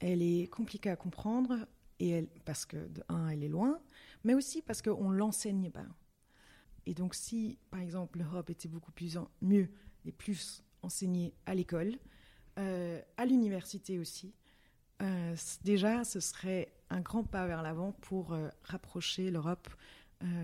Elle 0.00 0.22
est 0.22 0.48
compliquée 0.48 0.90
à 0.90 0.96
comprendre, 0.96 1.66
et 2.00 2.26
parce 2.44 2.66
que, 2.66 2.76
de 2.76 3.02
un, 3.08 3.28
elle 3.28 3.42
est 3.42 3.48
loin, 3.48 3.80
mais 4.24 4.34
aussi 4.34 4.62
parce 4.62 4.82
qu'on 4.82 5.10
ne 5.10 5.16
l'enseigne 5.16 5.70
pas. 5.70 5.86
Et 6.86 6.94
donc, 6.94 7.14
si, 7.14 7.58
par 7.70 7.80
exemple, 7.80 8.18
l'Europe 8.18 8.50
était 8.50 8.68
beaucoup 8.68 8.92
plus 8.92 9.18
mieux 9.42 9.68
et 10.04 10.12
plus 10.12 10.62
enseignée 10.82 11.34
à 11.44 11.54
l'école, 11.54 11.98
euh, 12.58 13.00
à 13.16 13.26
l'université 13.26 13.98
aussi, 13.98 14.34
euh, 15.02 15.36
déjà, 15.64 16.04
ce 16.04 16.18
serait 16.18 16.72
un 16.90 17.00
grand 17.00 17.24
pas 17.24 17.46
vers 17.46 17.62
l'avant 17.62 17.92
pour 17.92 18.32
euh, 18.32 18.48
rapprocher 18.62 19.30
l'Europe 19.30 19.68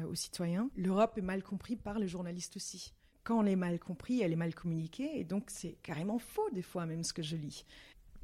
aux 0.08 0.14
citoyens. 0.14 0.70
L'Europe 0.76 1.18
est 1.18 1.20
mal 1.23 1.42
comprise 1.42 1.78
par 1.82 1.99
les 1.99 2.06
journalistes 2.06 2.54
aussi. 2.54 2.94
Quand 3.25 3.42
elle 3.42 3.49
est 3.49 3.56
mal 3.56 3.80
comprise, 3.80 4.20
elle 4.23 4.32
est 4.32 4.37
mal 4.37 4.54
communiquée, 4.54 5.18
et 5.18 5.25
donc 5.25 5.50
c'est 5.50 5.78
carrément 5.82 6.20
faux 6.20 6.49
des 6.52 6.62
fois 6.62 6.87
même 6.87 7.02
ce 7.02 7.12
que 7.12 7.23
je 7.23 7.34
lis. 7.34 7.64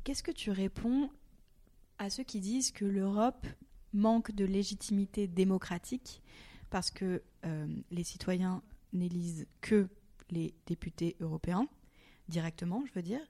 Qu'est-ce 0.05 0.23
que 0.23 0.31
tu 0.31 0.53
réponds 0.53 1.11
à 2.01 2.09
ceux 2.09 2.25
qui 2.25 2.41
disent 2.41 2.73
que 2.73 2.87
l'Europe 2.87 3.47
manque 3.93 4.33
de 4.33 4.45
légitimité 4.45 5.29
démocratique 5.29 6.23
parce 6.71 6.91
que 6.91 7.23
euh, 7.45 7.67
les 7.91 8.05
citoyens 8.05 8.63
n'élisent 8.93 9.47
que 9.61 9.87
les 10.31 10.55
députés 10.67 11.17
européens, 11.21 11.69
directement, 12.29 12.83
je 12.87 12.93
veux 12.95 13.03
dire, 13.03 13.21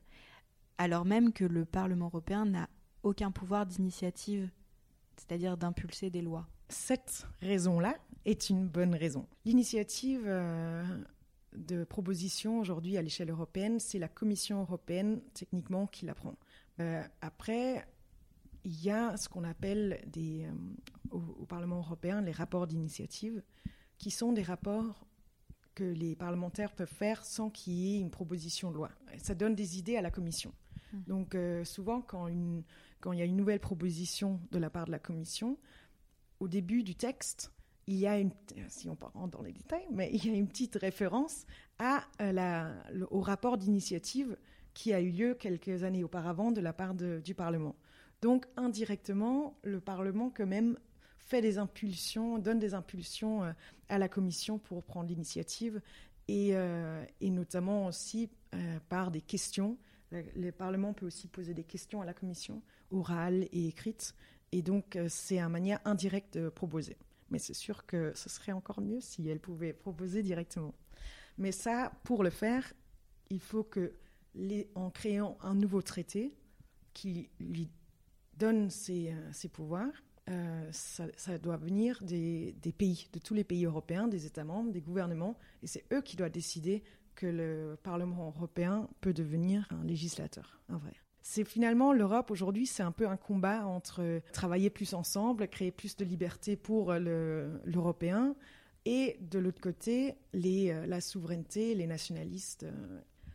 alors 0.78 1.04
même 1.04 1.32
que 1.32 1.44
le 1.44 1.64
Parlement 1.64 2.06
européen 2.06 2.44
n'a 2.44 2.68
aucun 3.02 3.32
pouvoir 3.32 3.66
d'initiative, 3.66 4.48
c'est-à-dire 5.16 5.56
d'impulser 5.56 6.10
des 6.10 6.22
lois. 6.22 6.46
Cette 6.68 7.26
raison-là 7.40 7.96
est 8.24 8.50
une 8.50 8.68
bonne 8.68 8.94
raison. 8.94 9.26
L'initiative 9.44 10.22
euh, 10.26 10.84
de 11.56 11.82
proposition 11.82 12.60
aujourd'hui 12.60 12.96
à 12.96 13.02
l'échelle 13.02 13.30
européenne, 13.30 13.80
c'est 13.80 13.98
la 13.98 14.08
Commission 14.08 14.60
européenne 14.60 15.22
techniquement 15.34 15.88
qui 15.88 16.06
la 16.06 16.14
prend. 16.14 16.36
Euh, 16.78 17.02
après, 17.20 17.84
il 18.64 18.82
y 18.82 18.90
a 18.90 19.16
ce 19.16 19.28
qu'on 19.28 19.44
appelle 19.44 20.02
des, 20.06 20.44
euh, 20.44 20.52
au, 21.10 21.46
Parlement 21.46 21.78
européen 21.78 22.20
les 22.20 22.32
rapports 22.32 22.66
d'initiative, 22.66 23.42
qui 23.98 24.10
sont 24.10 24.32
des 24.32 24.42
rapports 24.42 25.06
que 25.74 25.84
les 25.84 26.16
parlementaires 26.16 26.72
peuvent 26.72 26.92
faire 26.92 27.24
sans 27.24 27.50
qu'il 27.50 27.74
y 27.74 27.96
ait 27.96 28.00
une 28.00 28.10
proposition 28.10 28.70
de 28.70 28.76
loi. 28.76 28.90
Ça 29.18 29.34
donne 29.34 29.54
des 29.54 29.78
idées 29.78 29.96
à 29.96 30.02
la 30.02 30.10
Commission. 30.10 30.52
Mmh. 30.92 30.98
Donc 31.06 31.34
euh, 31.34 31.64
souvent, 31.64 32.00
quand, 32.00 32.28
une, 32.28 32.62
quand 33.00 33.12
il 33.12 33.18
y 33.18 33.22
a 33.22 33.24
une 33.24 33.36
nouvelle 33.36 33.60
proposition 33.60 34.40
de 34.50 34.58
la 34.58 34.70
part 34.70 34.86
de 34.86 34.90
la 34.90 34.98
Commission, 34.98 35.58
au 36.40 36.48
début 36.48 36.82
du 36.82 36.94
texte, 36.94 37.52
il 37.86 37.96
y 37.96 38.06
a 38.06 38.18
une, 38.18 38.30
si 38.68 38.88
on 38.88 38.96
rentre 39.14 39.36
dans 39.36 39.42
les 39.42 39.52
détails, 39.52 39.86
mais 39.90 40.10
il 40.12 40.24
y 40.26 40.30
a 40.30 40.34
une 40.34 40.48
petite 40.48 40.76
référence 40.76 41.44
à 41.78 42.04
euh, 42.20 42.32
la, 42.32 42.72
au 43.10 43.20
rapport 43.20 43.58
d'initiative 43.58 44.36
qui 44.74 44.92
a 44.92 45.00
eu 45.00 45.10
lieu 45.10 45.34
quelques 45.34 45.82
années 45.82 46.04
auparavant 46.04 46.52
de 46.52 46.60
la 46.60 46.72
part 46.72 46.94
de, 46.94 47.20
du 47.24 47.34
Parlement. 47.34 47.74
Donc 48.22 48.46
indirectement, 48.56 49.58
le 49.62 49.80
Parlement 49.80 50.30
quand 50.34 50.46
même 50.46 50.78
fait 51.18 51.40
des 51.40 51.58
impulsions, 51.58 52.38
donne 52.38 52.58
des 52.58 52.74
impulsions 52.74 53.44
euh, 53.44 53.52
à 53.88 53.98
la 53.98 54.08
Commission 54.08 54.58
pour 54.58 54.82
prendre 54.82 55.08
l'initiative 55.08 55.80
et, 56.28 56.50
euh, 56.54 57.04
notamment 57.22 57.86
aussi 57.86 58.28
euh, 58.54 58.78
par 58.88 59.10
des 59.10 59.20
questions. 59.20 59.78
Le, 60.10 60.50
Parlement 60.50 60.92
peut 60.92 61.06
aussi 61.06 61.28
poser 61.28 61.54
des 61.54 61.62
questions 61.62 62.02
à 62.02 62.04
la 62.04 62.12
Commission, 62.12 62.62
orales 62.90 63.46
et 63.52 63.68
écrites, 63.68 64.16
et 64.50 64.60
donc 64.60 64.98
c'est 65.08 65.38
une 65.38 65.48
manière 65.48 65.78
indirecte 65.84 66.36
de 66.36 66.48
proposer. 66.48 66.96
Mais 67.30 67.38
c'est 67.38 67.54
sûr 67.54 67.86
que 67.86 68.10
ce 68.16 68.28
serait 68.28 68.50
encore 68.50 68.80
mieux 68.80 69.00
si 69.00 69.28
elle 69.28 69.38
pouvait 69.38 69.72
proposer 69.72 70.24
directement. 70.24 70.74
Mais 71.38 71.52
ça, 71.52 71.92
pour 72.02 72.24
le 72.24 72.30
faire, 72.30 72.72
il 73.30 73.38
faut 73.38 73.62
que, 73.62 73.92
en 74.74 74.90
créant 74.90 75.38
un 75.42 75.54
nouveau 75.54 75.80
traité 75.80 76.34
qui 76.92 77.30
lui 77.38 77.70
donne 78.40 78.70
ses, 78.70 79.12
euh, 79.12 79.48
pouvoirs, 79.52 79.92
euh, 80.28 80.68
ça, 80.72 81.38
doit 81.38 81.56
venir 81.56 81.98
des, 82.02 82.54
pays, 82.76 83.08
de 83.12 83.18
tous 83.18 83.34
les 83.34 83.44
pays 83.44 83.66
européens, 83.66 84.08
des 84.08 84.26
États 84.26 84.44
membres, 84.44 84.72
des 84.72 84.80
gouvernements, 84.80 85.36
et 85.62 85.66
c'est 85.66 85.84
eux 85.92 86.00
qui 86.00 86.16
doivent 86.16 86.30
décider 86.30 86.82
que 87.14 87.26
le 87.26 87.76
Parlement 87.82 88.28
européen 88.28 88.88
peut 89.00 89.12
devenir 89.12 89.68
un 89.70 89.84
législateur, 89.84 90.60
un 90.68 90.78
vrai. 90.78 90.94
C'est 91.22 91.44
finalement 91.44 91.92
l'Europe 91.92 92.30
aujourd'hui, 92.30 92.66
c'est 92.66 92.82
un 92.82 92.92
peu 92.92 93.06
un 93.06 93.18
combat 93.18 93.66
entre 93.66 94.22
travailler 94.32 94.70
plus 94.70 94.94
ensemble, 94.94 95.48
créer 95.48 95.70
plus 95.70 95.96
de 95.96 96.04
liberté 96.04 96.56
pour 96.56 96.94
l'Européen, 96.94 98.34
et 98.86 99.18
de 99.20 99.38
l'autre 99.38 99.60
côté, 99.60 100.14
les, 100.32 100.70
euh, 100.70 100.86
la 100.86 101.02
souveraineté, 101.02 101.74
les 101.74 101.86
nationalistes. 101.86 102.66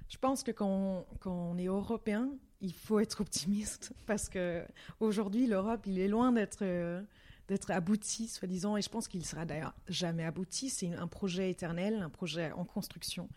Je 0.10 0.18
pense 0.18 0.44
que 0.44 0.52
quand 0.52 1.06
on 1.26 1.58
est 1.58 1.66
européen, 1.66 2.30
il 2.62 2.74
faut 2.74 3.00
être 3.00 3.22
optimiste 3.22 3.94
parce 4.06 4.30
que 4.30 4.64
aujourd'hui 5.00 5.48
l'Europe 5.48 5.82
il 5.86 6.00
est 6.00 6.08
loin 6.08 6.32
d'être 6.32 6.64
euh, 6.64 7.02
d'être 7.48 7.70
abouti 7.72 8.28
soi-disant. 8.28 8.78
Et 8.78 8.82
je 8.82 8.90
pense 8.90 9.08
qu'il 9.08 9.26
sera 9.26 9.46
d'ailleurs 9.46 9.76
jamais 9.88 10.24
abouti. 10.24 10.70
C'est 10.70 10.94
un 10.94 11.08
projet 11.08 11.52
éternel 11.52 12.02
un 12.02 12.10
projet 12.10 12.52
en 12.52 12.66
construction. 12.66 13.30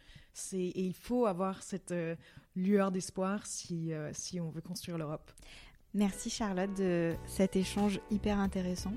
Et 0.52 0.86
il 0.86 0.94
faut 0.94 1.26
avoir 1.26 1.62
cette 1.62 1.90
euh, 1.90 2.16
lueur 2.54 2.90
d'espoir 2.90 3.46
si 3.46 3.92
euh, 3.92 4.10
si 4.12 4.40
on 4.40 4.50
veut 4.50 4.62
construire 4.62 4.98
l'Europe. 4.98 5.30
Merci 5.94 6.30
Charlotte 6.30 6.74
de 6.74 7.14
cet 7.26 7.56
échange 7.56 7.98
hyper 8.10 8.38
intéressant 8.38 8.92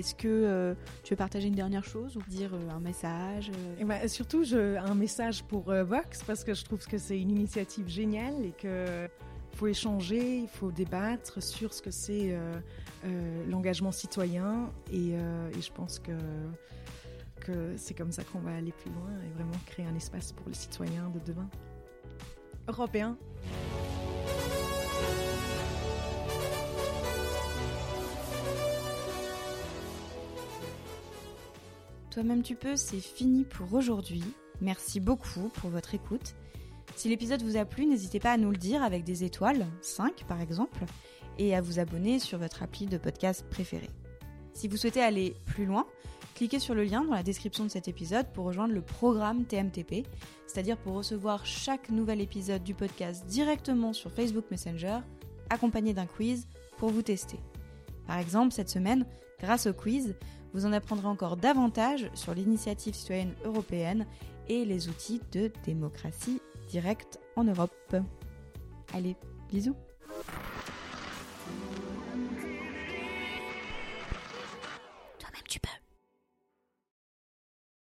est-ce 0.00 0.14
que 0.14 0.74
tu 1.04 1.14
veux 1.14 1.16
partager 1.16 1.48
une 1.48 1.54
dernière 1.54 1.84
chose 1.84 2.16
ou 2.16 2.22
dire 2.28 2.50
un 2.74 2.80
message 2.80 3.48
et 3.48 3.80
eh 3.80 3.84
ben, 3.84 4.08
Surtout 4.08 4.44
un 4.54 4.94
message 4.94 5.44
pour 5.44 5.72
Vox 5.72 6.22
parce 6.26 6.44
que 6.44 6.54
je 6.54 6.64
trouve 6.64 6.84
que 6.86 6.98
c'est 6.98 7.20
une 7.20 7.30
initiative 7.30 7.88
géniale 7.88 8.44
et 8.44 8.52
que 8.52 9.08
faut 9.60 9.66
échanger, 9.66 10.38
il 10.38 10.48
faut 10.48 10.72
débattre 10.72 11.42
sur 11.42 11.74
ce 11.74 11.82
que 11.82 11.90
c'est 11.90 12.32
euh, 12.32 12.58
euh, 13.04 13.46
l'engagement 13.46 13.92
citoyen 13.92 14.70
euh, 14.90 15.50
et, 15.54 15.60
je 15.60 15.70
pense 15.70 15.98
que, 15.98 16.12
que 17.40 17.74
c'est 17.76 17.92
comme 17.92 18.10
ça 18.10 18.24
qu'on 18.24 18.38
va 18.38 18.54
aller 18.54 18.72
plus 18.72 18.90
loin 18.90 19.10
et 19.22 19.34
vraiment 19.34 19.58
créer 19.66 19.84
un 19.84 19.94
espace 19.94 20.32
pour 20.32 20.48
les 20.48 20.54
citoyens 20.54 21.10
de 21.10 21.18
demain. 21.30 21.48
Européens. 22.68 23.18
Toi-même 32.10 32.42
tu 32.42 32.56
peux, 32.56 32.74
c'est 32.74 32.98
fini 32.98 33.44
pour 33.44 33.72
aujourd'hui. 33.72 34.24
Merci 34.60 34.98
beaucoup 34.98 35.48
pour 35.54 35.70
votre 35.70 35.94
écoute. 35.94 36.34
Si 36.96 37.08
l'épisode 37.08 37.42
vous 37.42 37.56
a 37.56 37.64
plu, 37.64 37.86
n'hésitez 37.86 38.18
pas 38.18 38.32
à 38.32 38.36
nous 38.36 38.50
le 38.50 38.56
dire 38.56 38.82
avec 38.82 39.04
des 39.04 39.22
étoiles, 39.22 39.64
5 39.80 40.24
par 40.26 40.40
exemple, 40.40 40.80
et 41.38 41.54
à 41.54 41.60
vous 41.60 41.78
abonner 41.78 42.18
sur 42.18 42.38
votre 42.38 42.64
appli 42.64 42.86
de 42.86 42.98
podcast 42.98 43.46
préféré. 43.48 43.88
Si 44.54 44.66
vous 44.66 44.76
souhaitez 44.76 45.00
aller 45.00 45.36
plus 45.46 45.66
loin, 45.66 45.86
cliquez 46.34 46.58
sur 46.58 46.74
le 46.74 46.82
lien 46.82 47.04
dans 47.04 47.14
la 47.14 47.22
description 47.22 47.62
de 47.62 47.70
cet 47.70 47.86
épisode 47.86 48.26
pour 48.32 48.44
rejoindre 48.44 48.74
le 48.74 48.82
programme 48.82 49.44
TMTP, 49.44 50.04
c'est-à-dire 50.48 50.78
pour 50.78 50.94
recevoir 50.94 51.46
chaque 51.46 51.90
nouvel 51.90 52.20
épisode 52.20 52.64
du 52.64 52.74
podcast 52.74 53.24
directement 53.26 53.92
sur 53.92 54.10
Facebook 54.10 54.46
Messenger, 54.50 54.98
accompagné 55.48 55.94
d'un 55.94 56.06
quiz 56.06 56.48
pour 56.76 56.90
vous 56.90 57.02
tester. 57.02 57.38
Par 58.08 58.18
exemple, 58.18 58.52
cette 58.52 58.68
semaine, 58.68 59.06
grâce 59.40 59.66
au 59.66 59.72
quiz, 59.72 60.14
vous 60.52 60.66
en 60.66 60.72
apprendrez 60.72 61.06
encore 61.06 61.36
davantage 61.36 62.10
sur 62.14 62.34
l'initiative 62.34 62.94
citoyenne 62.94 63.34
européenne 63.44 64.06
et 64.48 64.64
les 64.64 64.88
outils 64.88 65.20
de 65.32 65.50
démocratie 65.64 66.40
direct 66.68 67.18
en 67.36 67.44
Europe. 67.44 67.96
Allez, 68.92 69.16
bisous 69.48 69.76